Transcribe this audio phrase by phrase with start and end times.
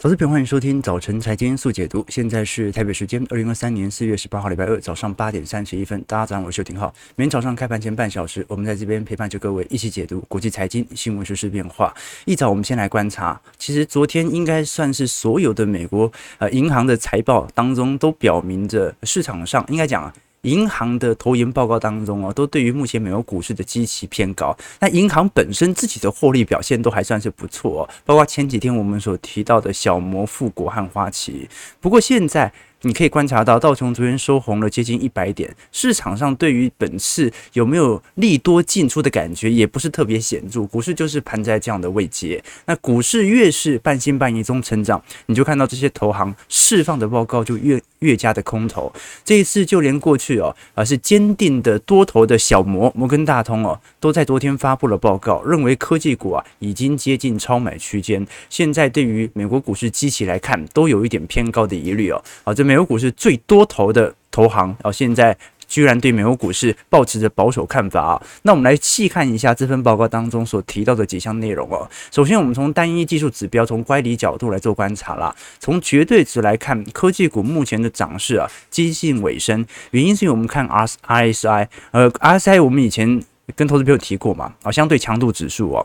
[0.00, 2.02] 早资朋友，欢迎收听早晨财经速解读。
[2.08, 6.02] 现在是台北时间二零二三年四月十八号礼拜二早上八点三十一分。
[6.06, 6.90] 大家早上好，我是邱廷浩。
[7.16, 11.94] 每天早上开盘前半小时，我们在这边陪伴着各位一起解读国际财经新闻、时事变化。
[12.24, 20.10] 一早我们先来观察，其实昨天应该算是所有的美国呃银行的财报当中都表明着市场上应该讲。
[20.42, 24.56] 银行的投研报告当中哦，都对于目前美国股市的基期偏高。
[24.80, 31.48] 那银行本身自己的获利表现都还算是不错，包括前几天我们所提到的小摩、富国和花旗。
[31.80, 32.52] 不过现在。
[32.82, 42.42] 你可以观察到，道琼昨天收红了接近一百点，市场上对于本次有没有利多进出的感觉也不是特别显著，股市就是盘在这样的位阶。
[42.64, 48.90] 那股市越是半信半疑中成长，你就看到这些投行释放的报告就越越加的空头。
[49.22, 58.26] 这一次就连过去哦，啊是坚定的多头的小摩摩根大通哦，都在昨天发布了报告，认为科技股啊已经接近超买区间。
[58.48, 62.24] 现在对于美国股市基期来看，都有一点偏高的疑虑哦。
[62.42, 62.69] 好，这。
[62.70, 65.36] 美国股市最多头的投行，哦，现在
[65.66, 68.22] 居然对美国股市抱持着保守看法啊。
[68.42, 71.90] 那我们来细看一下这份报告当中所提到的几项内容哦。
[72.12, 75.34] 首先，我们从单一技术指标，从乖离角度来做观察啦。
[75.58, 79.66] 从绝对值来看，科技股目前的涨势啊，接近尾声。
[79.90, 83.20] 原因是因为我们看 R RSI，呃，RSI 我们以前
[83.56, 85.84] 跟投资朋友提过嘛，啊，相对强度指数哦。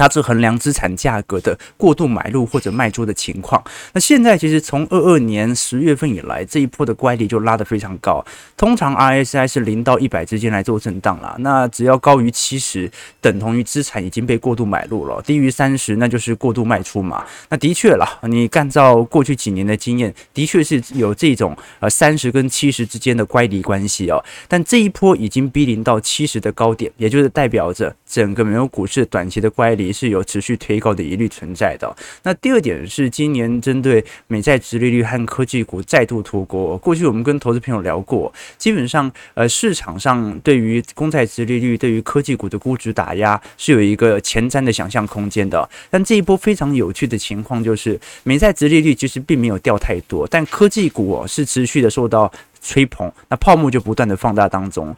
[0.00, 3.62] 它是衡量资产价格的过度买入或者卖出的情况。
[3.92, 8.24] 那现在其实从二二年十月份以来，这一波的乖离就拉得非常高。
[8.56, 11.36] 通常 RSI 是零到一百之间来做震荡啦。
[11.40, 12.90] 那只要高于七十，
[13.20, 17.26] 等同于资产已经被过度买入了；低于三十，那就是过度卖出嘛。
[17.50, 24.24] 那的确啦，你按照过去几年的经验，的确是有这种呃三十跟七十之间的乖离关系哦。
[24.48, 29.90] 但这一波已经逼临到七十的高点，也就是代表着整个美国股市短期的乖离。
[29.92, 31.94] 是有持续推高的疑虑存在的。
[32.22, 36.74] 那第二点是，今年针对美债殖利率和科技股再度脱钩。
[36.78, 45.68] 过去我们跟投资朋友聊过，基本上呃市场上对于公债殖利率、对于科技股的估值打压是有一个前瞻的想象空间的。
[45.90, 52.32] 但这一波非常有趣的情况就是，美债殖利率其实并没有掉太多，但科技股是持续的受到。
[52.60, 54.94] 吹捧，那泡沫就不断的放大当中。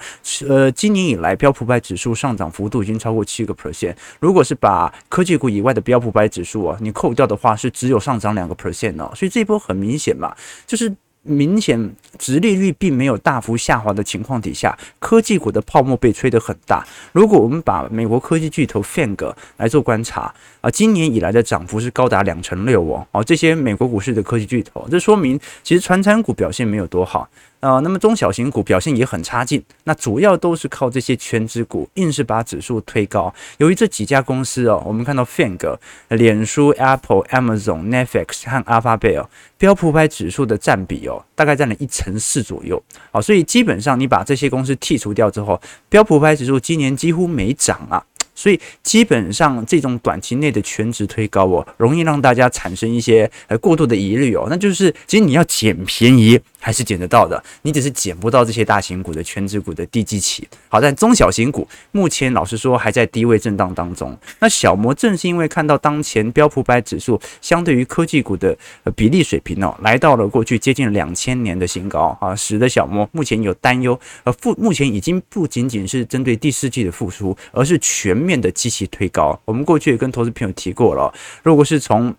[0.48, 3.94] 呃，今年以来标普百指数上涨幅度已经超过七个 percent。
[4.20, 9.10] 如果是把科技股以外的标普百指数啊，你扣掉的话，是只有上涨两个 percent 哦。
[9.14, 10.34] 所以这一波很明显嘛，
[10.66, 10.94] 就是。
[11.24, 16.84] 明显，殖利率并没有大幅下滑的情况底下，科技股的泡沫被吹得很大。
[17.12, 23.06] 如果我们把美国科技巨头 FANG 来做观察啊，今年以来的涨幅是高达两成六哦。
[23.12, 27.28] 哦，这些美国股市的科技巨头，这说明其实传产股表现没有多好
[27.62, 27.80] 啊。
[27.80, 33.32] 那么中小型股表现也很差劲，那主要都是靠这些全值股硬是把指数推高。
[33.56, 35.76] 由于这几家公司哦，我们看到 FANG、
[36.08, 39.24] 脸书、Apple、Amazon、Netflix 和 Alphabet
[39.56, 48.04] 标普百指数的占比哦，大概占了一成四左右，好，所以基本上你把这些公司剔除掉之后，标普百指数今年几乎没涨啊。
[48.34, 54.46] 所以基本上这种短期内的全值推高哦，容易让大家产生一些呃过度的疑虑哦。
[54.48, 60.46] 那就是其实你要捡便宜还是捡得到的，你只是捡不到这些大型股的权值股的低基期。
[60.68, 64.16] 好，但中小型股目前老实说还在低位震荡当中。
[64.38, 68.56] 那小摩正是因为看到当前标普百指数相对于科技股的
[68.94, 81.12] 比例水平哦，来到了过去接近两千年的新高啊，使得小摩目前有担忧，而复目前已经不仅仅是针对第四季的复苏，而是全面的积极推高，我们过去也跟投资朋友提过了。
[81.42, 82.14] 如果是从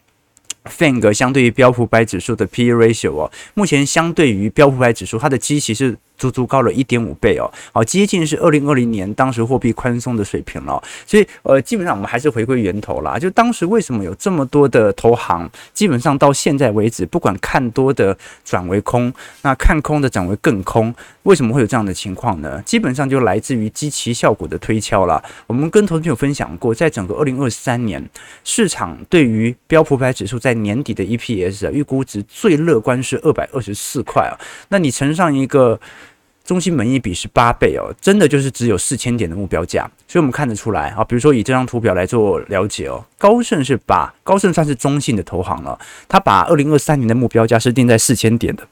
[0.66, 5.98] FANG 相对于标普百指数的 PE ratio 哦，目前相对于标普百指数，它的机器是。
[6.18, 10.82] 足足高了一点五倍哦，好，接近是二零二零年当时货币宽松的水平了。
[11.06, 13.18] 所以呃，基本上我们还是回归源头啦。
[13.20, 20.94] 就当时为什么有这么多的投行，基本上到现在为止，不管看多的转为空，那看空的转为更空，
[21.24, 22.62] 为什么会有这样的情况呢？
[22.64, 25.22] 基本上就来自于基期效果的推敲了。
[25.48, 28.04] 我们跟投资朋友分享过，在整个二零二三年，
[28.44, 34.40] 市场对于标普百指数在年底的 EPS，预估值最乐观是二百二十四块啊。
[34.70, 35.80] 那你乘上一个。
[36.44, 45.80] 中心门一比是八倍哦，真的就是只有四千点的目标价，所以我们看得出来啊，比如说以这张图表来做了解哦，高盛是把高盛算是中性的投行了，
[46.10, 48.68] 他把二零二三年的目标价是定在四千点的。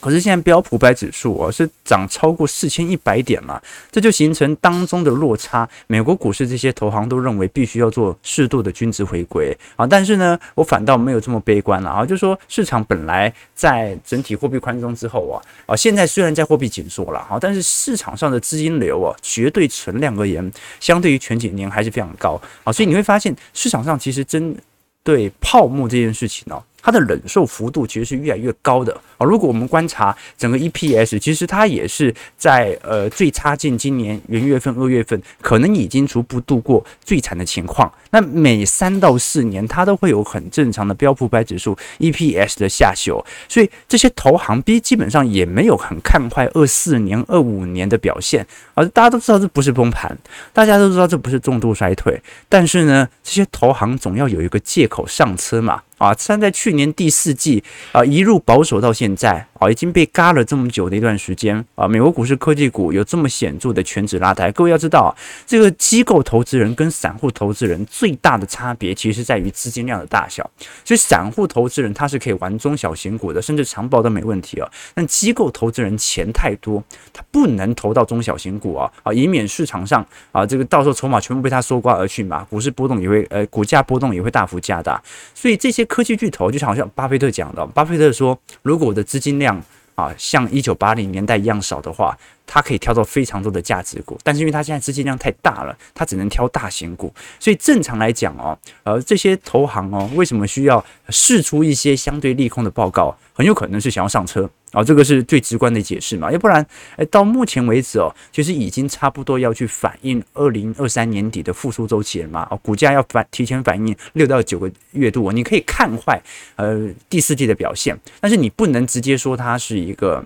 [0.00, 3.60] 可是现在标普百指数哦是涨超过四千一百点嘛，
[3.92, 5.68] 这就形成当中的落差。
[5.86, 15.36] 美国股市这些投行都认为必须要做适度的均值回归啊，但是呢，我反倒没有这么悲观了啊，就是说市场本来在整体货币宽松之后啊
[15.66, 20.50] 啊，现在虽然在货币紧缩了啊，但是市场上的资金流啊，绝对存量而言，
[20.80, 24.56] 相对于前几年还是非常高啊，所以你会发现市场上其实真
[25.02, 26.62] 对泡沫这件事情呢。
[26.82, 29.26] 它的忍受幅度其实是越来越高的啊。
[29.26, 37.92] 如果我们观察整个 EPS，其实它也是在呃最差劲今年元月份、二月份，可能已经逐步度过最惨的情况。
[38.10, 48.46] 那每三到四年，它都会有很正常的标普百指数 EPS 的下修，所以这些投行 B 基本上也没有很看坏二四年、二五年的表现。
[48.74, 50.16] 而大家都知道这不是崩盘，
[50.52, 55.82] 大家都知道这不是重度衰退，但是呢，这些投行总要有一个借口上车嘛。
[56.00, 57.62] 啊，站在去年第四季
[57.92, 59.46] 啊，一路保守到现在。
[59.60, 64.50] 啊，已经被嘎了这么久的一段时间啊，美国股市科技股有这么显著的全指拉抬。
[64.52, 65.10] 各位要知道啊，
[65.46, 70.50] 这个机构投资人跟散户投资人最大的差别，其实在于资金量的大小。
[70.82, 74.66] 所以散户投资人他是可以玩中小型股的，甚至长报都没问题啊。
[74.94, 76.82] 但机构投资人钱太多，
[77.12, 80.02] 他不能投到中小型股啊啊，以免市场上
[80.32, 84.98] 啊这个到时候筹码全部被他搜刮而去嘛，股市波动也会呃股价波动也会大幅加大。
[85.34, 85.86] 所以这些。
[85.90, 89.49] 科技巨头就好像巴菲特讲的，巴菲特说，如果我的资金量
[89.94, 92.16] 啊像一九八零年代一样少的话，
[92.46, 97.12] 他可以挑到非常多的价值股，但是因为他现在资金量太大了，他只能挑大型股。
[97.38, 103.16] 所以正常来讲哦，呃，这些投行哦，为什么需要试出一些相对利空的报告？
[103.34, 104.48] 很有可能是想要上车。
[104.72, 106.64] 啊、哦，这个是最直观的解释嘛，要不然，
[106.96, 116.22] 诶，到目前为止哦，其实已经差不多要去反映二零二三年底的复苏周期了嘛，哦，股价要反提前反映六到九个月度，你可以看坏
[116.54, 120.24] 呃第四季的表现，但是你不能直接说它是一个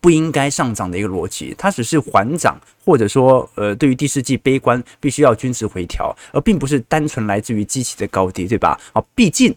[0.00, 8.78] 不应该上涨的一个逻辑，它只是缓涨，或者说呃对于第四季悲观，必须要均值回调，而并不是单纯来自于机器的高低，对吧？
[8.92, 9.52] 啊、哦，毕竟。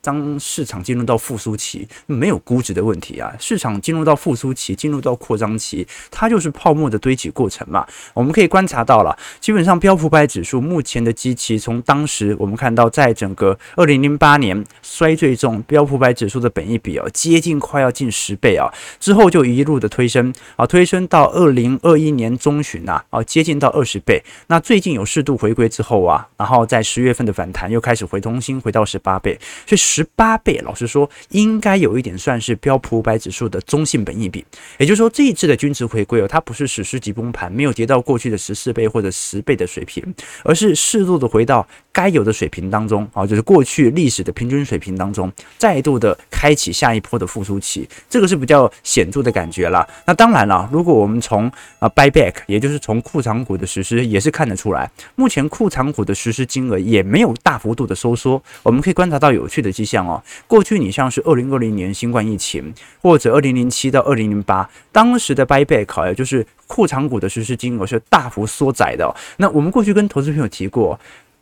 [0.00, 3.34] 当市场进入到复苏期，没有估值的问题啊。
[3.38, 7.86] 市场进入到复苏期，进入到扩张期，它就是泡沫的堆积过程嘛。
[8.14, 24.22] 我们可以观察到了，基本上标普百指数目前的基期，从当时我们看到，在整个二零零八年衰退中，标普百指数的本益比啊，接近快要近十倍啊，之后就一路的推升啊，推升到二零二一年中旬呐啊，接近到二十倍。
[24.46, 29.36] 那最近有适度回归之后啊，然后在十月份的反弹又开始回中心回到十八倍，
[29.66, 29.87] 所以。
[29.90, 34.44] 十八倍，老实说，应该有一点算是标普五百指数的中性本益比。
[34.78, 40.04] 也就是说，这一次的均值回归哦，它不是史诗级崩盘，没有跌到过去的十四倍或者十倍的水平，
[40.44, 41.66] 而是适度的回到
[41.98, 49.84] 该有的水平当中啊，就是过去历史的平均水平当中，再度的开启下一波的复苏期，这个是比较显著的感觉了。
[50.06, 51.50] 那当然了，如果我们从
[51.80, 60.22] 啊 buyback，也就是从库藏股的实施，也是看得出来，目前库藏股的实施金额也没有大幅度的收缩，我们可以观察到有趣的迹象哦。
[60.46, 62.72] 过去你像是二零二零年新冠疫情，
[63.02, 69.12] 或者二零零七到二零零八，当时的 buyback 也就是库藏股的实施金额是大幅缩窄的。
[69.38, 70.96] 那我们过去跟投资朋友提过。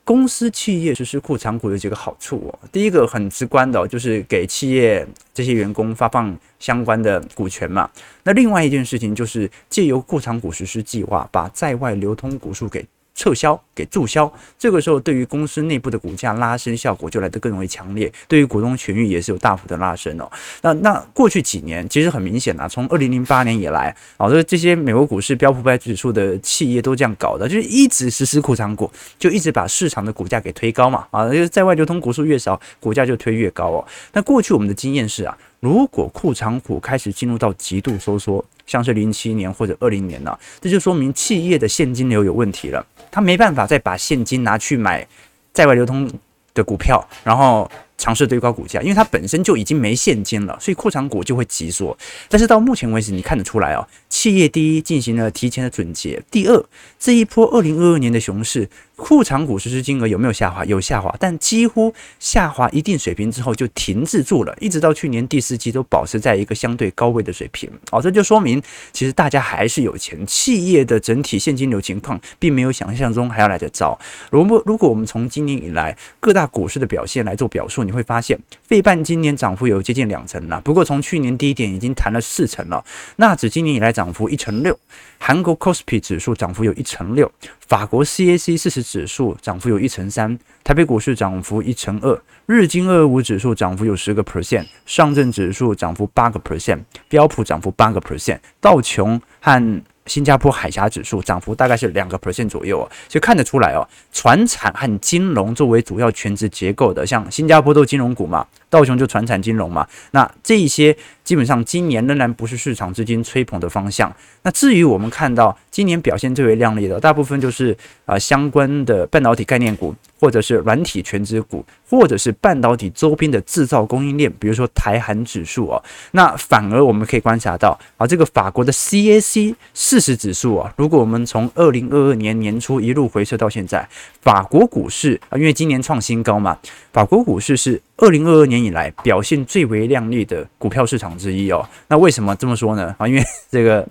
[0.07, 2.59] 公司企业实施库藏股有几个好处哦。
[2.71, 5.05] 第一个很直观的，就是给企业
[5.35, 7.91] 这些员工发放相关的股权嘛。
[8.23, 12.87] 那另外一件事情就是借由库藏股实施计划，把在外流通股数给。
[13.17, 20.31] 撤销给注销，这个时候对于公司内部的股价拉升效果就来得更为强烈，对于股东权益也是有大幅的拉升哦。
[20.61, 33.85] 那那过去几年其实很明显啊，从二零零八年以来啊，这这些美国股市标普百指数的企业都这样搞的，就是一直实施库藏股，就一直把市场的股价给推高嘛啊，就是在外流通股数越少，股价就推越高哦。
[34.13, 42.85] 那过去我们的经验是啊，如果库藏股开始进入到极度收缩，像是零七年或者二零年呢，这就说明企业的现金流有问题了。
[43.17, 45.07] 他没办法再把现金拿去买
[45.55, 46.07] 在外流通
[46.53, 47.67] 的股票，然后
[47.99, 51.97] 尝试堆高股价，因为它本身就已经没现金了，所以库藏股就会急缩。
[52.29, 56.65] 但是到目前为止，你看得出来哦，企业第一进行了提前的准结，第二
[56.99, 58.69] 这一波二零二二年的熊市。
[58.97, 60.65] 库藏股实施金额有没有下滑？
[60.65, 67.71] 有下滑，但几乎下滑一定水平之后就停滞住了，一直到去年第四季都保持在一个相对高位的水平。
[67.91, 68.63] 哦，这就说明
[68.95, 73.99] 其实大家还是有钱，企业的整体现金流情况并没有想象中还要来得糟。
[74.31, 82.85] 如果如果我们从今年以来各大股市的表现来做表述，你会发现费半今年涨幅有接近两成了，不过从去年低点已经弹了四成了。
[83.17, 84.79] 纳指今年以来涨幅一成六，
[85.19, 87.31] 韩国 Kospi 指数涨幅有一成六。
[87.67, 109.87] 法国 CAC 四十指数涨幅有一成三，台北股市涨幅一成二，日经二二五指数涨幅有十个 percent，上证指数涨幅八个 percent，标普涨幅八个 percent，道琼和新加坡海峡指数涨幅大概是两个 percent 左右哦，所以看得出来哦，船产和金融作为主要权值结构的，像新加坡都金融股嘛，道琼就传产金融嘛。
[110.11, 114.15] 那这一些基本上今年仍然不是市场资金吹捧的方向。
[114.43, 125.83] 那至于我们看到今年表现最为亮丽的，大部分就是啊、相关的半导体概念股，或者是软体权值股，或者是半导体周边的制造供应链，比如说台韩指数哦。
[126.13, 133.89] 那反而我们可以观察到啊，这个法国的 CAC 四十指数啊，如果我们从二零二二年年初一路回撤到现在，
[134.23, 136.57] 法国股市啊，因为今年创新高嘛，
[136.93, 141.67] 法国股市是二零二二年以来表现最为亮丽的股票市场之一哦。
[141.89, 142.95] 那为什么这么说呢？
[142.99, 143.87] 啊，因为这个。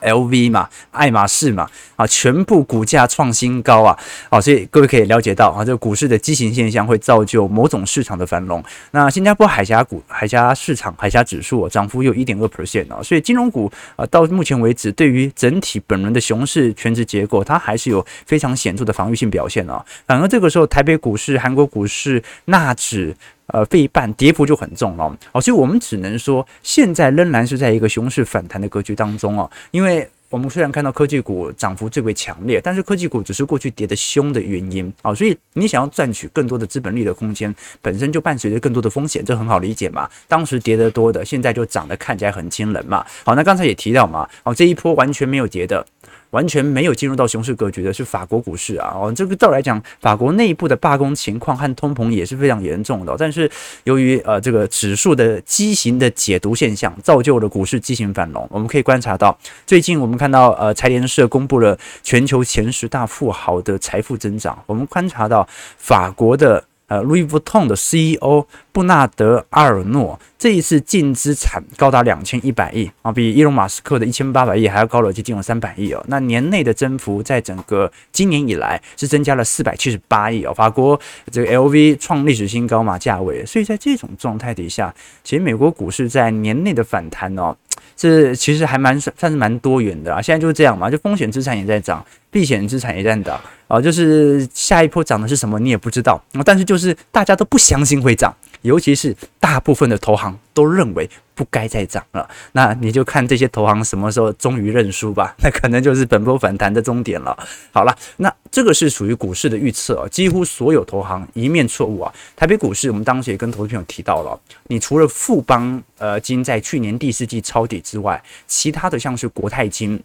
[0.00, 3.98] LV 嘛，爱马仕嘛，啊，全部股价创新高啊，
[4.28, 8.62] 啊，所以各位可以了解到啊，这个股市的畸形现象会造就某种市场的繁荣。
[8.90, 19.84] 那新加坡海峡股、海峡市场、海峡指数涨幅有一点二 percent 啊，所以金融股啊，到目前为止，对于整体本轮的熊市全值结构，它还是有非常显著的防御性表现啊。
[20.06, 23.16] 反而这个时候，台北股市、韩国股市、纳指。
[23.48, 29.48] 呃，费半跌幅就很重了，哦，所以我们只能说，现在仍然是在一个熊市反弹的格局当中哦。
[29.70, 40.10] 因为我们虽然看到科技股涨幅最为强烈，但是科技股只是过去跌得凶的原因啊，所以你想要赚取更多的资本利的空间，本身就伴随着更多的风险，这很好理解嘛。
[40.26, 43.06] 当时跌得多的，现在就涨得看起来很惊人嘛。
[43.24, 45.86] 好，那刚才也提到嘛，哦，这一波完全没有跌的。
[46.30, 48.92] 完全没有进入到熊市格局的是法国股市啊！
[48.94, 53.14] 哦，这个照来讲，法国内部的罢工情况和通膨也是非常严重的。
[53.18, 53.50] 但是
[53.84, 58.46] 由于呃这个指数的畸形的解读现象，造就了股市畸形繁荣。
[58.50, 64.58] 我们可以观察到，最近我们看到呃财联社公布了全球前十大富豪的财富增长。
[64.66, 65.46] 我们观察到
[65.78, 66.64] 法国的。
[66.88, 76.04] 呃，Louis Vuitton 的 CEO 布纳德·阿尔诺这一次净资产高达两千一百亿啊，比伊隆·马斯克的一千八百亿还要高了接近有三百亿哦。
[76.08, 80.52] 那年内的增幅在整个今年以来是增加了四百七十八亿哦。
[80.52, 81.00] 法国
[81.30, 83.44] 这个 LV 创历史新高嘛，价位。
[83.46, 87.56] 所以在这种状态底下，其实美国股市在年内的反弹哦。
[87.94, 98.34] 这其实还蛮算是蛮多元的啊，现在就是这样嘛，就风险资产也在涨，避险资产也在涨啊，就是下一波涨的是什么你也不知道，但是就是大家都不相信会涨。
[98.66, 107.36] 尤其是大部分的投行都认为不该再涨了，那你就看这些投行什么时候终于认输吧， 那可能就是本波反弹的终点了。
[107.72, 112.12] 好了，那这个是属于股市的预测啊，几乎所有投行一面错误啊。
[112.34, 120.02] 台北股市，我们当时也跟投资朋友提到了，你除了富邦呃金在去年第四季抄底之外，其他的像是国泰金。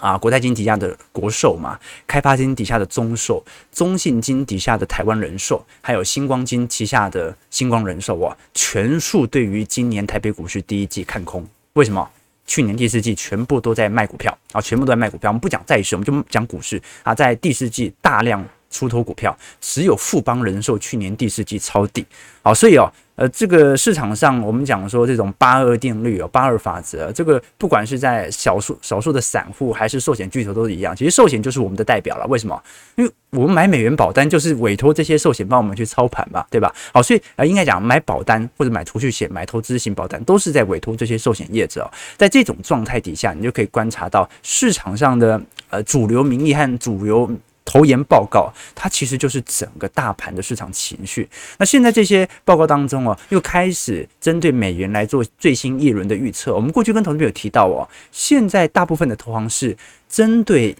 [0.00, 11.46] 啊，国泰金底下的国寿嘛，开发金底下的中寿，中信金底下的台湾人寿，还有星光金旗下的星光人寿啊，全数对于今年台北股市第一季看空。
[11.74, 12.08] 为什么？
[12.46, 15.30] 去年第四季全部都在卖股票啊，全部都在卖股票。
[15.30, 22.06] 我们不讲债市，我们就讲股市啊，在第四季大量出脱股票，只有富邦人寿去年第四季抄底。
[22.42, 22.90] 好，所以哦。
[23.16, 30.96] 呃，这个市场上我们讲说这种八二定律哦，八二法则，这个不管是在少数少数的散户还是寿险巨头都是一样。
[30.96, 32.58] 其实寿险就是我们的代表了，为什么？
[32.96, 36.74] 因为我们买美元保单就是委托这些寿险帮我们去操盘嘛，对吧？
[36.94, 41.90] 好，所以呃，应该讲买保单或者买储蓄险、买投资型保单都是在委托这些寿险业者哦。
[42.16, 47.30] 在这种状态底下，你就可以观察到市场上的呃主流民意和主流。
[47.70, 51.28] 投研报告，它其实就是整个大盘的市场情绪。
[51.56, 56.52] 那现在这些报告当中哦，又开始针对美元来做最新一轮的预测。
[56.52, 59.76] 我们过去跟投资朋友提到哦，现在大部分的投行是
[60.08, 60.74] 针对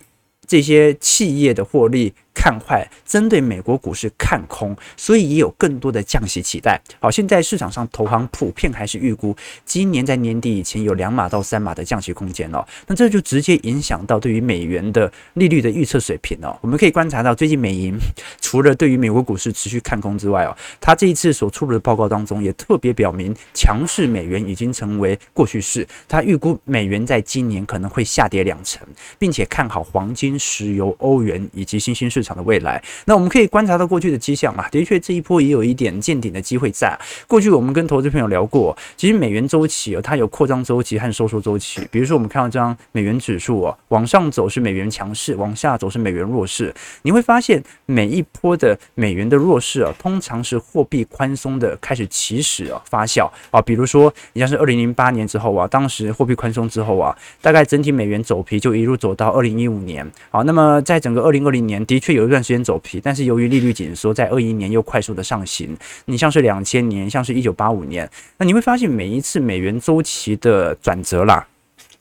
[0.48, 2.12] 这些企业的获利。
[2.34, 6.80] 看坏，针对美国股市看空，所以也有更多的降息期待。
[7.00, 12.64] 好，现在市场上投行普遍还是预估今年在年底以前有两码到三码的降息空间哦。
[12.86, 16.56] 那这就直接影响到对于美元的利率的预测水平哦。
[16.60, 17.94] 我们可以观察到，最近美银
[18.40, 25.86] 除了对于美国股市持续看空之外哦，它这一次所出炉的报告当中也特别表明，强势美元已经成为过去式。
[26.08, 28.86] 它预估美元在今年可能会下跌两成，
[29.18, 32.30] 并且看好黄金、石油、欧元以及新兴市市场。
[32.36, 36.96] 的未来，那我们可以观察到过去的迹象啊，的确这一波也有一点见顶的机会在。
[37.26, 41.86] 过去我们跟投资朋友聊过，其实美元周期哦，它有扩张周期和收缩周期。
[41.90, 46.72] 比如说我们看到这张美元指数哦，往上走是美元强势，往下走是美元弱势。
[47.02, 53.60] 你会发现每一波的美元的弱势啊，通常是货币宽松的开始起始啊发酵啊。
[53.60, 60.08] 比如说你像是二零零八年之后啊，当时货币宽松之后啊，大概整体美元走皮就一路走到二零一五年。
[60.30, 62.20] 好，那么在整个二零二零年的确有。
[62.20, 65.74] 有一段时间走皮，但是由于利率紧缩，在二一年又快速的上行。
[66.04, 71.46] 你像是两千年，像是一九八五年，那你会发现每一次美元周期的转折啦，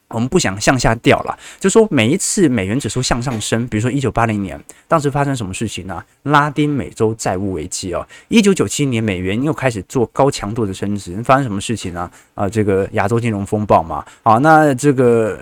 [0.10, 6.04] 我们不想向下掉了，就说每一次美元指数向上升，比如说一九八零年，当时发生什么事情呢？
[6.24, 12.12] 拉丁美洲债务危机哦，一九九七年美元又开始做高强度的升值，发生什么事情呢？
[12.36, 15.40] 啊，这个亚洲金融风暴嘛，好，那这个。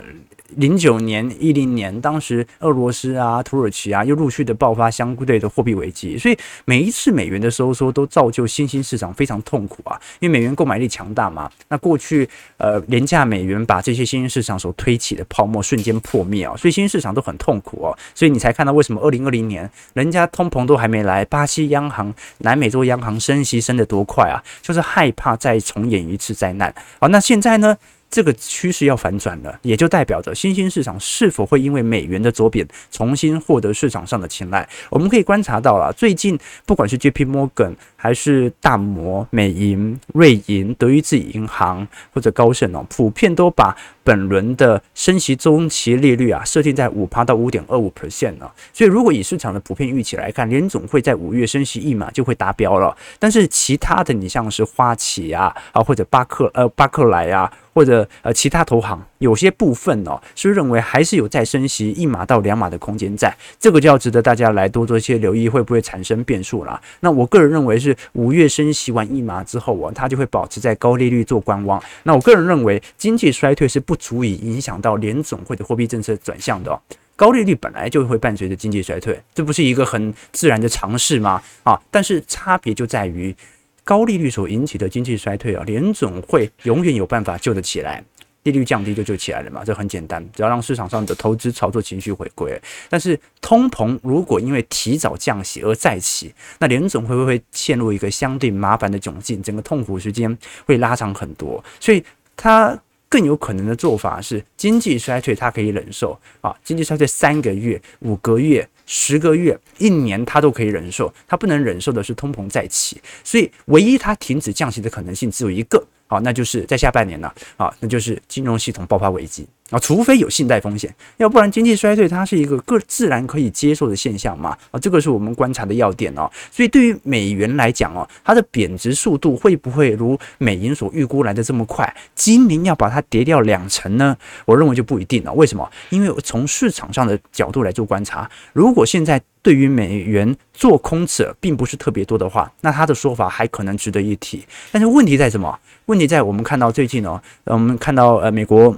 [0.56, 11.52] 零九年、一零年，当时俄罗斯啊、土耳其啊，又陆续的爆发相对的货币危机，所以每一次美元的收缩都造就新兴市场非常痛苦啊，因为美元购买力强大嘛。
[11.68, 12.28] 那过去
[12.58, 17.98] 呃廉价美元把这些新兴市场所推起的泡沫瞬间破灭啊，所以新兴市场都很痛苦哦。
[18.16, 26.74] 所以你才看到为什么二零二零年人家通膨都还没来，巴西央行、南美洲央行升息升得多快啊，就是害怕再重演一次灾难。
[27.00, 27.78] 好，那现在呢？
[28.10, 34.68] 这个趋势要反转了，也就代表着新兴市场是否会因为美元的走贬，重新获得市场上的青睐。
[34.90, 37.76] 我们可以观察到了，最近不管是 JP Morgan
[38.08, 48.50] 还是大摩、美银、瑞银、德意志银行或者高盛哦，普遍都把本轮的升息中期利率啊设定在五趴到五点二五 percent 呢。
[48.72, 52.96] 所以如果以市场的普遍预期来看，联总会在五月升息一码就会达标了。
[53.20, 57.52] 但是其他的，你像是花旗啊啊或者巴克呃巴克莱啊。
[57.78, 66.80] 或者呃其他投行有些部分哦，是认为还是有再升息一码到两码的空间在，这个就要值得大家来多做一些留意，会不会产生变数啦？
[67.00, 71.82] 那我个人认为是五月升息完一码之后啊，它就会保持在高利率做观望。
[72.04, 76.80] 那我个人认为经济衰退是不足以影响到联总会的货币政策转向的，
[77.16, 81.42] 高利率本来就会伴随着经济衰退，这不是一个很自然的常识吗？
[81.64, 83.36] 啊，但是差别就在于。
[83.84, 88.04] 高利率所引起的经济衰退啊，联总会永远有办法救得起来，
[88.52, 92.60] 利率降低就就起来了嘛，这很简单，只要让市场上的投资炒作情绪回归。
[92.90, 99.44] 但是通膨如果因为提早降息而再起，那联总会不会陷入一个相对麻烦的窘境？
[99.44, 102.04] 整个痛苦时间会拉长很多，所以
[102.36, 102.78] 它
[103.10, 108.68] 更有可能的做法是，经济衰退它可以忍受啊，经济衰退三个月、五个月。
[108.88, 119.46] 十个月、一年，他都可以忍受，他不能忍受的是通膨再起，所以唯一他停止降息的可能性只有一个，好，那就是在下半年了，好，那就是金融系统爆发危机。
[119.70, 124.58] 啊，除非有信贷风险，要不然经济衰退它是一个个自然可以接受的现象嘛。
[124.72, 126.30] 啊，这个是我们观察的要点哦。
[126.50, 131.94] 所以对于美元来讲哦，它的贬值速度会不会如美银所预估来的这么快？
[132.16, 134.16] 今年要把它跌掉两成呢？
[134.46, 135.34] 我认为就不一定了。
[135.34, 135.70] 为什么？
[135.90, 144.46] 因为从市场上的角度来做观察，如果现在对于美元做空者并不是特别多的话，那他的说法还可能值得一提。
[144.72, 145.60] 但是问题在什么？
[145.88, 148.74] 问题在我们看到最近哦，我们看到呃美国。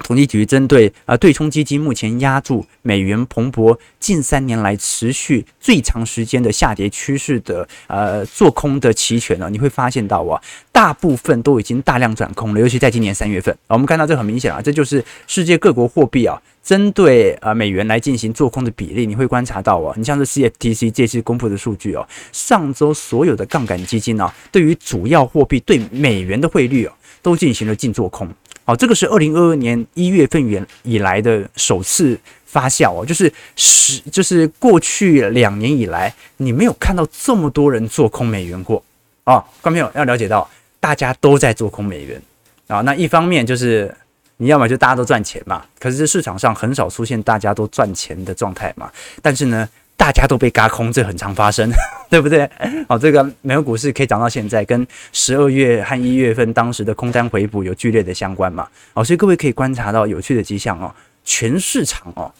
[0.00, 28.28] 统计局针对啊对冲基金目前压住美元蓬勃近三年来持续最长时间的下跌趋势的呃做空的期权呢，你会发现到啊，大部分都已经大量转空了，尤其在今年三月份，我们看到这很明显啊，这就是世界各国货币啊针对啊美元来进行做空的比例，你会观察到啊，你像是 CFTC 这次公布的数据哦，上周所有的杠杆基金啊，对于主要货币对美元的汇率啊，都进行了净做空。
[28.66, 38.82] 好，这个是二零二二年一月份以以来的首次发酵哦，就是十，就是过去两年以来，你没有看到这么多人做空美元过
[39.22, 39.38] 啊。
[39.62, 40.50] 观众朋友要了解到，
[40.80, 42.20] 大家都在做空美元
[42.66, 42.80] 啊。
[42.80, 43.94] 那一方面就是
[44.38, 48.90] 你要么就大家都赚钱嘛，可是市场上很少出现大家都赚钱的状态嘛。
[49.22, 51.68] 但是呢，大家都被嘎空，这很常发生，
[52.10, 52.48] 对不对？
[52.88, 58.68] 好，这个美国股市可以涨到现在，跟十二月和一月份当时的空单回补有剧烈的相关嘛？
[58.94, 62.32] 好，所以各位可以观察到有趣的迹象哦，全市场哦，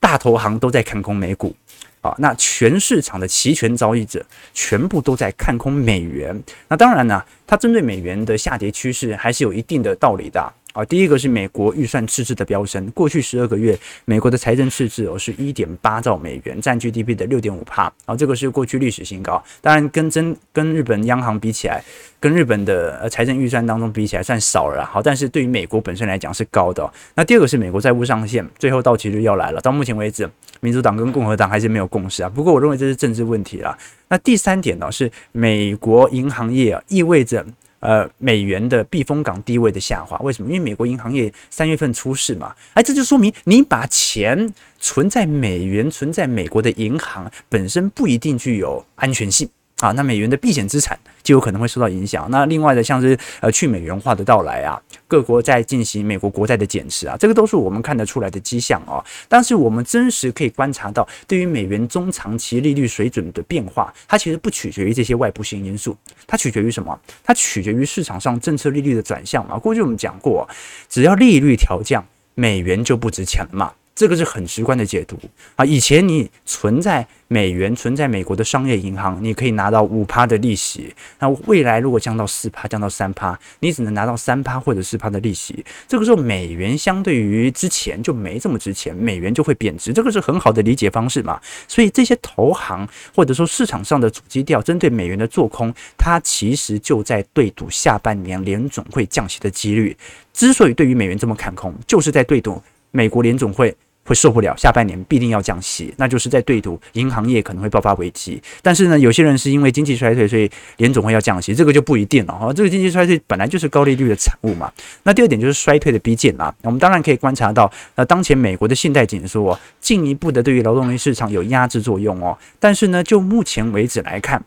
[0.00, 1.54] 大投行都在看空美股，
[2.00, 6.42] 啊，那全市场的期权交易者全部都在看空美元。
[6.68, 10.52] 那当然呢，它针对美元的下跌趋势还是有一定的道理的。
[10.72, 19.42] 啊第一个是美国预算赤字的飙升，过去十二个月，美国的财政赤字哦是一点八兆美元，占 GDP 的六点五帕，啊，这个是过去历史新高。
[19.60, 21.82] 当然，跟真跟日本央行比起来，
[22.18, 26.90] 跟日本的呃财政预算当中比起来算少了，好，但是对于美国本身来讲是高的。
[27.14, 30.28] 那第二个是美国债务上限，最后到期日要来了，到目前为止，
[30.60, 32.28] 民主党跟共和党还是没有共识啊。
[32.28, 33.76] 不过我认为这是政治问题啦。
[34.08, 37.44] 那第三点呢，是美国银行业啊，意味着。
[37.82, 40.48] 呃，美元的避风港地位的下滑，为什么？
[40.48, 49.48] 因为美国银行业三月份出事嘛，哎，这就说明你把钱存在美元、存在美国的银行本身不一定具有安全性。
[49.82, 52.28] 啊，那美元的避险资产就有可能会受到影响。
[52.30, 59.04] 那另外的像是呃去美元化的到来啊，各国在进行美国国债的减持啊，这个都是我们看得出来的迹象哦。
[59.28, 66.96] 但是我们真实可以观察到，对于美元中长期利率水准的变化，它其实不取决于这些外部性因素，它取决于什么？
[67.24, 69.58] 它取决于市场上政策利率的转向嘛。
[69.58, 70.48] 过去我们讲过，
[70.88, 72.04] 只要利率调降。
[72.34, 73.70] 美元就不值钱了嘛。
[73.94, 75.18] 这个是很直观的解读
[75.54, 75.64] 啊！
[75.64, 80.94] 以前你存在美元，存在美国的商业银行，你可以拿到五趴的利息。
[81.18, 85.64] 那未来如果降到四趴，降到三趴，你只能拿到三趴或者四趴的利息。
[85.86, 89.92] 这个时候美元相对于之前就没这么值钱，美元就会贬值。
[89.92, 91.38] 这个是很好的理解方式嘛？
[91.68, 99.94] 所以这些投行或者说市场上的主基调针对美元的做空，它其实就在对赌下半年联总会降息的几率。
[100.32, 102.62] 之所以对于美元这么看空，就是在对赌。
[102.92, 103.74] 美国联总会
[104.04, 108.42] 会受不了，下半年必定要降息，那就是在对赌银行业可能会爆发危机。
[108.60, 112.52] 但是呢，有些人是因为经济衰退，所以联总会要降息，这个就不一定了哈。
[112.52, 114.70] 这个经济衰退本来就是高利率的产物嘛。
[115.04, 116.52] 那第二点就是衰退的逼近啊。
[116.62, 122.36] 我们当然可以观察到，那当前美国的信贷紧缩进一步的对于劳动力市场有压制作用哦。
[122.58, 124.42] 但是呢，就目前为止来看。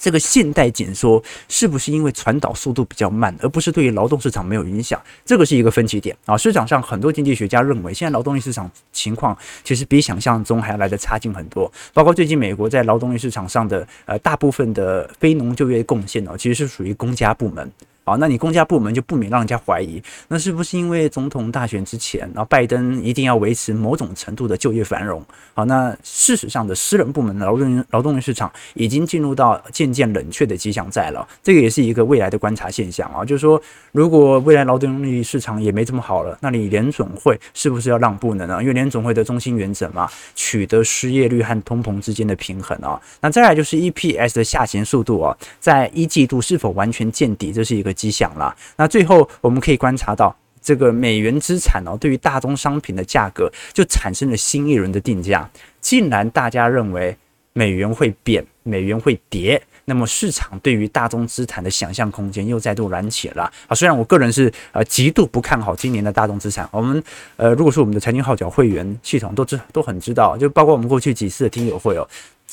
[0.00, 5.00] 这个信贷紧缩是不是因为传导速度比较慢，而不是对于劳动市场没有影响？
[5.26, 6.36] 这个是一个分歧点啊。
[6.38, 11.70] 市场上很多经济学家认为，现在劳动力市场情况其实比想象中还要来的差劲很多。
[11.92, 17.70] 包括最近美国在劳动力市场上的呃大部分的非农就业贡献呢，其实是属于公家部门。
[18.10, 25.24] 好，那你公家部门就不免让人家怀疑，那是不是因为总统大选之前，然后拜登一定要维持某种程度的就业繁荣？
[25.54, 38.58] 好，那事实上的私人部门的劳动劳动力市场已经进入到渐渐冷却的迹象在了，这个也是一个未来的观察现象啊，就是说，如果未来劳动力市场也没这么好了，那你联总会是不是要让步呢？
[38.60, 43.00] 因为联总会的中心原则嘛，取得失业率和通膨之间的平衡啊。
[43.20, 47.94] 那再来就是 EPS 的下行速度啊，在一季度是否完全见底，这是一个。
[48.00, 55.46] 迹象啦，那最后我们可以观察到，这个美元资产哦，对于大宗商品的价格就产生了新一轮的定价。
[55.82, 57.14] 既然大家认为
[57.52, 63.42] 美元会贬，美元会跌，那么市场对于大宗资产的想象空间又再度燃起了。
[63.66, 67.02] 啊，虽然我个人是呃极度不看好今年的大宗资产，我们
[67.36, 72.08] 呃如果说我们的财经号角会员系统都知都很知道，就包括我们过去几次的听友会哦。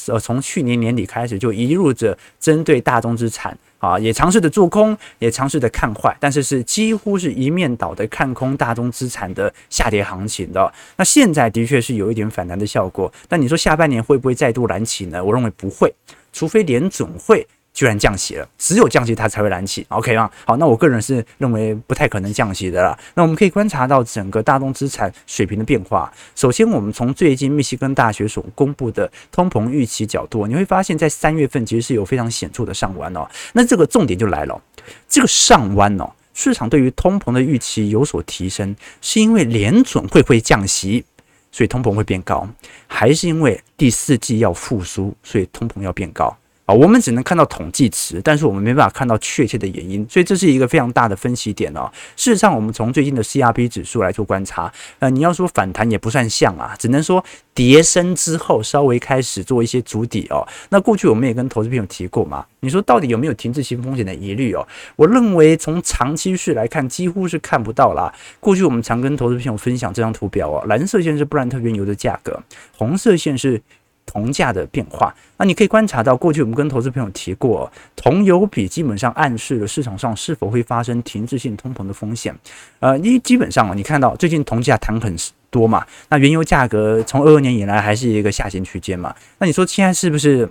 [0.07, 10.71] 呃，从去年年底开始就一路着针对大宗资产啊，也尝试着做空，也尝试着看坏，但是是几乎是一面倒的看空大宗资产的下跌行情的。
[10.95, 15.23] 那现在的确是有一点反弹的效果，但你说下半年会不会再度燃起呢？
[15.23, 15.93] 我认为不会，
[16.31, 17.45] 除非联总会。
[17.77, 20.27] 居然降息了，只有降息它才会燃起，OK 吗？
[20.47, 22.97] 好，那我个人是认为不太可能降息的啦。
[23.13, 26.11] 那我们可以观察到整个大宗资产水平的变化。
[26.33, 33.29] 首先，我们从最近密西根大学所公布的通膨预期角度，你会发现在三月份其实是有非常显著的上弯哦。
[33.53, 34.59] 那这个重点就来了，
[35.07, 41.05] 这个上弯哦，市场对于通膨的预期有所提升，是因为联准会不会降息，
[41.51, 42.49] 所以通膨会变高，
[42.87, 46.35] 还是因为第四季要复苏，所以通膨要变高？
[46.67, 51.89] 啊，我们只能看到统计值，但是我们没办法看到确切的原因，所以这是一个非常大的分析点哦。
[52.17, 60.45] 事实上，我们从最近的 CRB 指数来做观察，呃，你要说反弹也不算像啊，只能说跌升之后稍微开始做一些筑底哦。
[60.67, 64.67] 那过去我们也跟投资朋友提过嘛，你说到底有没有停滞性风险的疑虑哦？
[64.97, 68.13] 我认为从长期势来看，几乎是看不到啦。
[68.41, 72.37] 过去我们常跟投资朋友分享这张图表哦，蓝色线是布兰特原油的价格，
[72.75, 73.61] 红色线是。
[74.07, 82.33] 铜价的变化，那你可以观察到，过去我们跟投资朋友提过，铜油比基本上暗示了市场上是否会发生停滞性通膨的风险。
[82.79, 85.15] 呃，因为基本上啊，你看到最近铜价谈很
[85.51, 90.49] 多嘛，那原油价格从二二年以来还是一个下行区间嘛，那你说现在是不是？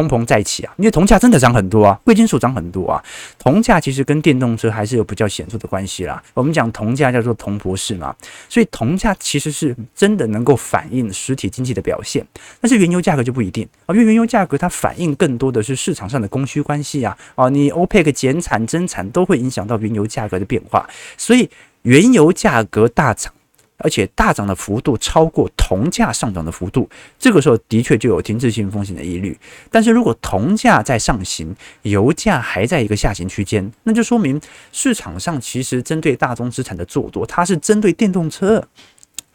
[0.00, 3.02] 通膨再起啊，因为铜价真的涨很多啊，贵金属涨很多啊，
[3.38, 6.22] 铜价其实跟电动车还是有比较显著的关系啦。
[6.32, 8.14] 我们讲铜价叫做铜博士嘛，
[8.48, 12.26] 所以铜价其实是真的能够反映实体经济的表现，
[12.60, 21.50] 但是原油价格就不一定啊，因为原油价格它反映更多的是市场上的供需关系啊，啊，你欧佩克减产增产都会影响到原油价格的变化，所以
[21.82, 23.32] 原油价格大涨。
[23.80, 26.88] 而且大涨的幅度超过铜价上涨的幅度，
[27.18, 29.36] 这个时候的确就有停滞性风险的疑虑。
[29.70, 34.40] 但是如果铜价在上行，油价还在一个下行区间，那就说明
[34.72, 38.66] 市场上其实针对大宗资产的做多，它是针对电动车。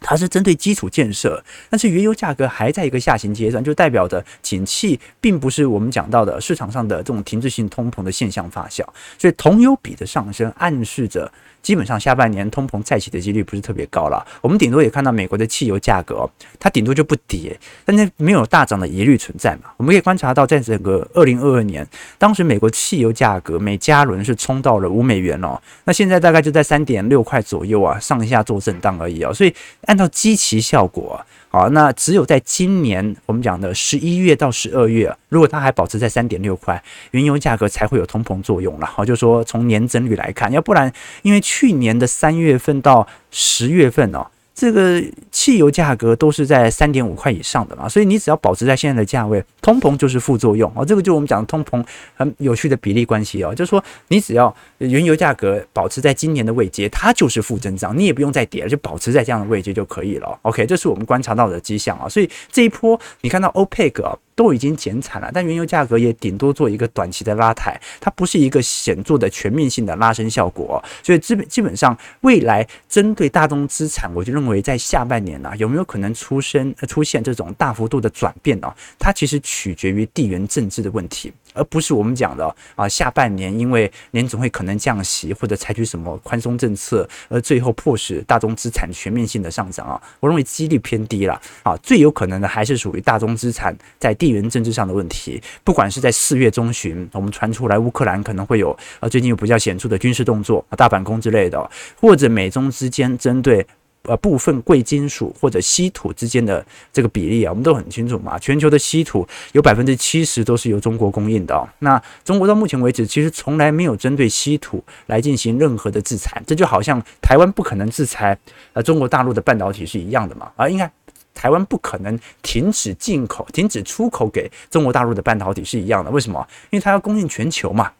[0.01, 8.83] 它是针对基础建设，但是原油价格还在一个下行阶段，就代表着景气并不是我们讲到的市场上的这种停滞性通膨的现象发酵，
[9.17, 11.31] 所以铜油比的上升暗示着
[11.63, 14.23] 基本上下半年通膨再起的几率不是特别高了。
[14.41, 16.29] 我们顶多也看到美国的汽油价格，
[16.59, 19.71] 它顶多就不跌，但是没有大涨的疑虑存在嘛。
[19.77, 21.87] 我们可以观察到，在整个二零二二年，
[22.19, 29.55] 当时美国汽油价格每加仑是冲到了五美元哦，那现在大概就在三点六块左右啊，上下做震荡而已哦，所以。
[29.85, 38.85] 按照基期效果，好，那只有在今年我们讲的十一月到十二月，如果它还保持在三点六块，原油价格才会有通膨作用了。
[38.85, 44.27] 好，就说从年增率来看，要不然因为去年的三月份到十月份哦。
[44.55, 50.85] 这个汽油价格都是在三点五块以上的嘛，所以你只要保持在现在的价位，通膨就是副作用啊。
[50.85, 60.39] 这个就我们讲的通膨很有趣的比例关系哦，就是说你只要原油价格保持在今年的位阶，它就是负增长，你也不用再跌了，就保持在这样的位阶就可以了。
[60.43, 62.07] OK，这是我们观察到的迹象啊。
[62.07, 64.17] 所以这一波你看到 OPEC 啊。
[64.35, 78.75] 都已经减产了，但原油价格也顶多做一个短期的拉抬，它不是一个显著的全面性的拉升效果，所以基本基本上未来针对大宗资产，我就认为在下半年呢、啊，有没有可能出生出现这种大幅度的转变呢、啊？
[78.99, 81.31] 它其实取决于地缘政治的问题。
[81.55, 103.65] 而不是我们讲的啊，下半年因为联总会可能降息或者采取什么宽松政策，而最后迫使大宗资产全面性的上涨啊，我认为几率偏低了啊，最有可能的还是属于大宗资产在地缘政治上的问题，不管是在四月中旬我们传出来乌克兰可能会有啊，最近有比较显著的军事动作啊，大反攻之类的，或者美中之间针对。
[104.07, 108.37] 呃，部分贵金属或者稀土之间的这个比例啊，我们都很清楚嘛。
[108.39, 111.67] 全球的稀土有百分之七十都是由中国供应的。
[111.79, 116.41] 那中国到目前为止，其实从来没有针对稀土来进行任何的制裁。
[116.45, 118.37] 这就好像台湾不可能制裁
[118.73, 120.51] 呃中国大陆的半导体是一样的嘛。
[120.55, 120.91] 啊，应该
[121.33, 126.11] 台湾不可能停止进口、停止出口给中国大陆的半导体是一样的。
[126.11, 126.47] 为什么？
[126.69, 127.91] 因为它要供应全球嘛。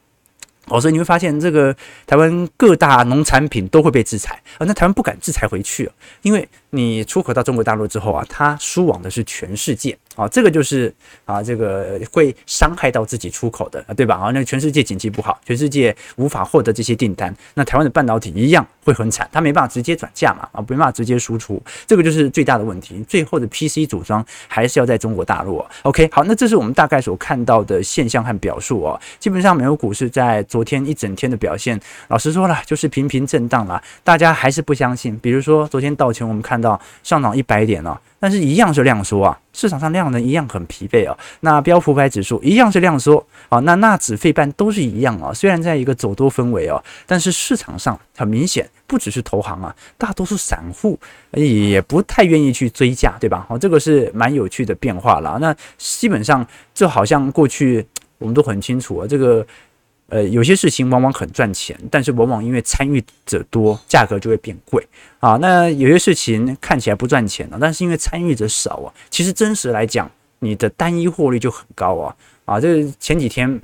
[0.68, 1.74] 哦，所以你会发现，这个
[2.06, 4.66] 台湾各大农产品都会被制裁啊。
[4.66, 5.90] 那台湾不敢制裁回去，
[6.22, 9.96] 因为你出口到中国大陆之后啊，它输往的是全世界。
[10.16, 10.92] 啊，这个就是
[11.26, 14.16] 啊，这个会伤害到自己出口的，对吧？
[14.16, 23.04] 啊，那全世界经济不好，全世界无法获得这些订单，那台湾的半导体一样会很惨，它没办法直接转嫁嘛，啊，没办法直接输出，这个就是最大的问题。
[23.08, 25.64] 最后的 PC 组装还是要在中国大陆。
[25.82, 29.00] OK，好，那这是我们大概所看到的现象和表述哦。
[29.18, 35.18] 基本上美国股市在昨天一整天的表现，老实说了，就是频频震荡了，大家还是不相信。
[35.18, 38.00] 比如说昨天道琼，我们看到上涨一百点了。
[38.26, 41.16] 但是，一样是量缩啊，市场上量能一样很疲惫啊。
[41.42, 45.32] 那标普百指数一样是量缩啊，那纳指费半都是一样啊。
[45.32, 50.98] 虽然在一个走多氛围啊，但是市场上很明显，不只是投行啊，大多数散户
[51.34, 53.46] 也不太愿意去追价，对吧？
[53.48, 55.38] 哦，这个是蛮有趣的变化了。
[55.40, 57.86] 那基本上就好像过去
[58.18, 59.46] 我们都很清楚啊，这个。
[60.08, 64.86] 呃，有些事情往往很赚钱，但是往往因为参与者多，价格就会变贵
[65.18, 65.36] 啊。
[65.40, 72.14] 那有些事情看起来不赚钱了，但是因为参与者少啊，其实真实来讲，你的单一获利就很高啊。
[72.44, 73.60] 啊，这前几天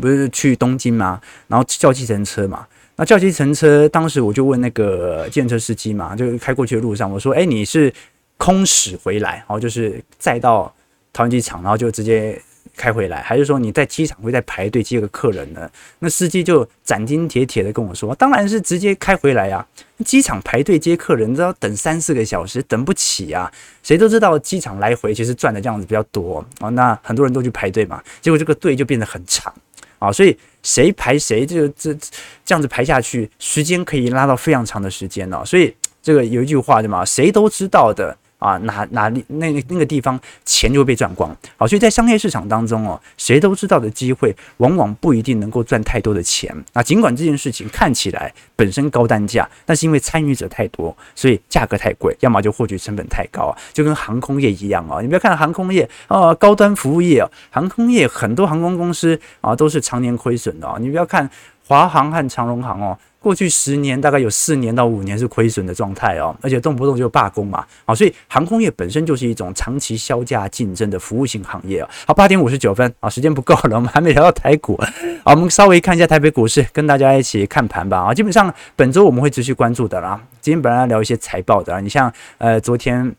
[0.00, 7.94] 不是去东京嘛，然后叫计程车嘛，那叫计程车，当时我就问那个计程车司机嘛，就开过去的路上，我说，哎，你是
[8.36, 10.74] 空驶回来，然后就是载到
[11.12, 12.42] 桃园机场，然后就直接。
[12.76, 15.70] 开回来，还是说你在机场会在排队接个客人呢？
[15.98, 19.66] 那司机就斩钉截铁的跟我说：“当然是直接开回来呀！
[20.04, 23.50] 机场排队接客人都要等三四个小时，等不起啊！
[23.82, 29.52] 谁都知道机场来回其实赚的这样子比较多啊，那很多人都去排队嘛，结果这个队就变得很长
[29.98, 31.92] 啊，所以谁排谁就这
[32.44, 35.44] 这样子排下去，时间可以拉到非常长的时间了。
[35.44, 37.04] 所以这个有一句话对吗？
[37.04, 46.52] 谁都知道的。”啊，哪哪里那那个地方钱就会被赚光，好，所以在商业市场当中哦，谁都知道的机会，往往不一定能够赚太多的钱。
[46.72, 55.00] 那尽管这件事情看起来本身高单价，但是因为参与者太多，所以价格太贵，要么就获取成本太高，就跟航空业一样啊。
[55.00, 60.76] 你不要看航空业啊，高端服务业，航空业很多航空公司啊都是常年亏损的啊。
[60.80, 61.28] 你不要看
[61.66, 62.98] 华航和长荣航哦。
[63.20, 71.90] 过去十年大概有四年到五年是亏损的状态哦，而且动不动就罢工嘛，好，所以航空业本身就是一种长期削价竞争的服务型行业啊。
[72.06, 74.74] 好，八点五十九分啊，时间不够了，我们还没聊到台股，
[75.22, 78.14] 好，我们稍微看一下台北股市，跟大家一起看盘吧啊。
[78.14, 80.18] 基本上本周我们会持续关注的啦。
[80.40, 83.14] 今天本来要聊一些财报的，你像呃昨天。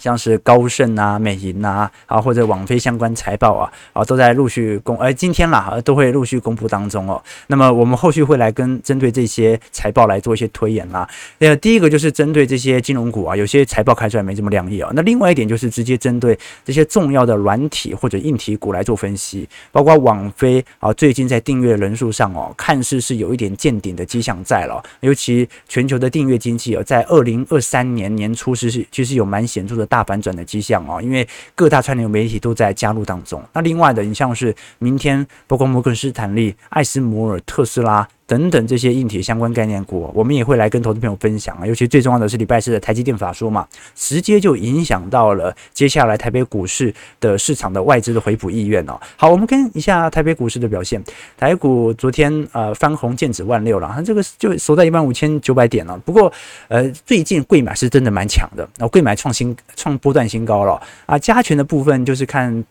[0.00, 7.22] 像是高盛啊、美银啊，啊或者网飞相关财报啊，啊都在陆续公，呃今天啦都会陆续公布当中哦。
[7.48, 11.06] 那么我们后续会来跟针对这些财报来做一些推演啦。
[11.38, 14.90] 呃，第一个就是针对这些金融股啊，有些财报开出来没这么亮眼哦。
[14.94, 24.82] 那另外一点就是直接针对这些重要的软体或者硬体股来做分析，包括网飞啊，最近在订阅人数上哦，看似是有一点见顶的迹象在了。
[25.00, 29.89] 尤其全球的订阅经济哦，在二零二三年年初是是其实有蛮显著的。
[29.90, 31.26] 大反转的迹象哦，因为
[31.56, 33.42] 各大串流媒体都在加入当中。
[33.52, 41.66] 那另外的，你像是明天包括摩根斯坦利、艾斯摩尔、特斯拉等等这些硬体相关概念股，我们也会来跟投资朋友分享啊。
[41.66, 43.66] 尤其最重要的是礼拜四的台积电法说嘛，
[43.96, 48.96] 直接就影响到了接下来台北股市的市场的外资的回补意愿哦。
[49.16, 51.02] 好，我们看一下台北股市的表现，
[51.36, 55.98] 台股昨天呃翻红见指万六了，它这个就收在一万五千九百点了。
[55.98, 56.32] 不过
[56.68, 61.18] 呃最近贵买是真的蛮强的，然后柜买创新创波段新高了啊。
[61.18, 62.64] 加权的部分就是看。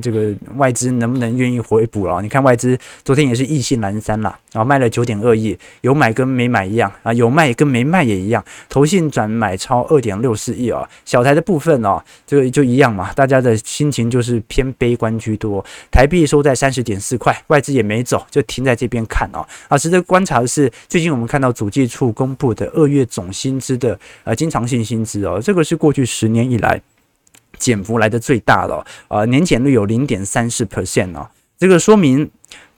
[0.00, 2.20] 这个外资能不能愿意回补了？
[2.22, 8.44] 你看外资昨天也是意兴阑珊啦，然后卖了九点二亿，有买跟没买一样啊，有卖跟没卖也一样。
[8.68, 15.64] 投信转买超二点六四亿啊，小台的部分哦，这个就一样嘛，大家的心情就是偏悲观居多。
[15.90, 19.46] 台币收在三十点四块，外资也没走，就停在这边看哦。
[19.68, 26.80] 啊，值得观察的是，最近我们看到主计处公布的二月总薪资的呃经常性薪资哦，这个是过去十年以来。
[27.58, 32.30] 减幅来的最大了，呃，年减率有零点三四 percent 哦，这个说明，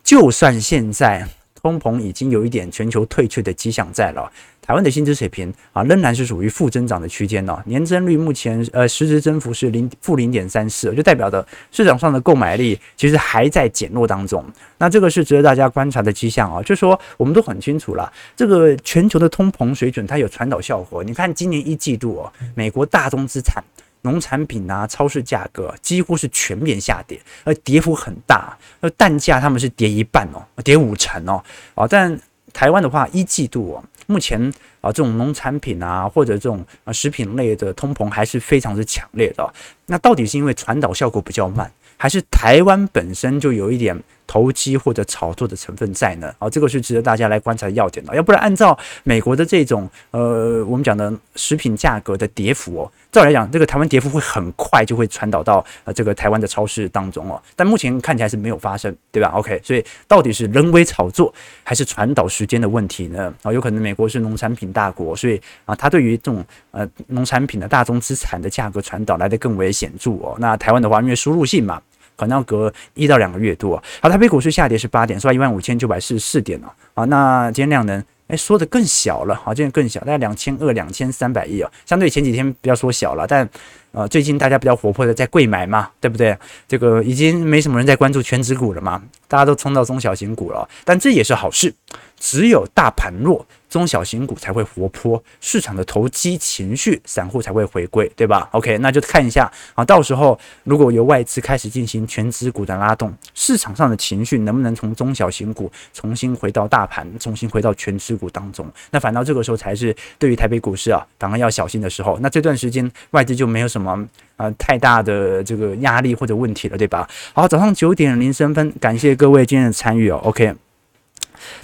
[0.03, 4.31] 就算现在通膨已经有一点全球退却的迹象在了，
[4.63, 14.45] 台湾的薪资水平啊仍然是属于负增长的区间哦，年增率目前呃实质增幅是零负零点三四，就代表的市场上的购买力其实还在减弱当中，
[14.79, 23.65] 那这个是值得大家观察的迹象啊，就是说我们都很清楚了，这个全球的通膨水准它有传导效果，你看今年一季度哦，美国大宗资产。
[24.07, 28.57] 农产品啊，超市价格几乎是全面下跌，而跌幅很大。
[28.81, 31.43] 而蛋价他们是跌一半哦，跌五成哦。
[31.75, 32.19] 啊，但
[32.53, 34.41] 台湾的话，一季度哦，目前
[34.81, 39.53] 啊，这种农产品啊，或者这种啊食品类的通膨还是非常之强烈的。
[39.87, 44.01] 那到底是因为传导效果比较慢，还是台湾本身就有一点？
[44.27, 46.33] 投机或者炒作的成分在呢？
[46.39, 48.15] 啊，这个是值得大家来观察要点的。
[48.15, 57.41] 要不然，按照美国的这种呃，我们讲的食品价格的跌幅哦，照来讲，这个台湾跌幅会很快就会传导到呃这个台湾的超市当中哦。
[57.55, 63.33] 但目前看起来是没有发生，对吧？OK，所以到底是人为炒作还是传导时间的问题呢？
[63.43, 70.37] 啊，有可能美国是农产品大国，所以啊，它对于这种呃农产品的大宗资产的价格传导来得更为显著哦。
[70.39, 71.81] 那台湾的话，因为输入性嘛。
[72.17, 73.81] 可能要隔一到两个月多。
[74.01, 76.73] 好，台北股市下跌是八点，是吧一万五千九百四十四点了。
[76.95, 81.71] 啊，那今天量能哎缩的更小了，好，今天更小，大概两千二、两千三百亿哦。
[81.85, 83.49] 相对前几天比较缩小了，但
[83.93, 86.37] 呃最近大家比较活泼的在柜买嘛，对不对？
[86.67, 91.73] 这个已经没什么人在关注全指股了嘛，大家都冲到中小型股了，但这也是好事。
[92.19, 108.67] 只有大盘弱，中小型股才会活泼，市场的投机情绪，散户才会回归，对吧？OK，那就看一下啊，到时候如果由外资开始进行全值股的拉动，市场上的情绪能不能从中小型股重新回到大盘，重新回到全值股当中？
[108.91, 112.19] 那反倒这个时候才是对于台北股市啊，反而要小心的时候。
[112.21, 113.93] 那这段时间外资就没有什么
[114.37, 117.09] 啊、呃、太大的这个压力或者问题了，对吧？
[117.35, 120.21] 好，早上九点零三分，感谢各位今天的参与哦。
[120.25, 120.66] OK。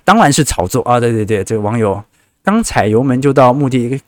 [0.04, 0.98] 当然是炒作啊！
[0.98, 2.02] 对对对，这个网友
[2.42, 4.00] 刚踩油门就到目的，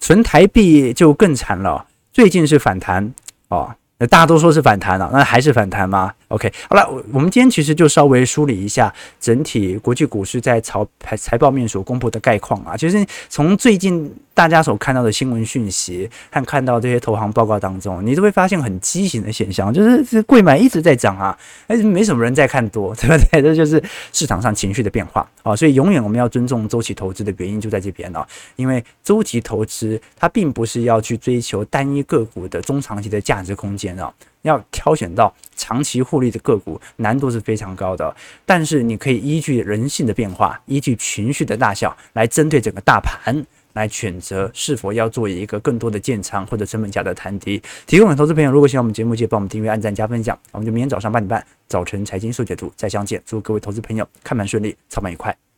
[0.00, 1.86] 存台币就更惨了。
[2.12, 3.12] 最近是反弹
[3.48, 10.84] 哦，那大家都说是反弹了，那还是反弹吗？OK，好了，我们今天其实就稍微梳理一下整体国际股市在财
[11.16, 12.74] 财报面所公布的概况啊。
[12.74, 23.42] 其实从最近大家所看到的新闻讯息和看到这些投行报告当中，你都会发现很畸形的现象，就是这贵买一直在涨啊，但是没什么人在看多， 对不对？
[23.42, 25.54] 这就是市场上情绪的变化啊。
[25.54, 34.10] 所以永远我们要尊重周期投资的原因就在这边了，因为周期投资它并不是要去追求单一个股的中长期的价值空间啊。
[34.42, 38.14] 要挑选到长期获利的个股，难度是非常高的。
[38.44, 47.62] 但是你可以依据人性的变化，依据情绪的大小，来针对整个大盘来选择是否要做一个更多的建仓或者成本价的摊低。
[47.86, 50.38] 提供给投资朋友，如果喜欢我们节目，记得帮我们订阅、按赞、加分享。
[50.50, 53.22] 我们就明天早上八点半，早晨财经速解读再相见。
[53.24, 55.51] 祝各位投资朋友看盘顺利，操盘愉快。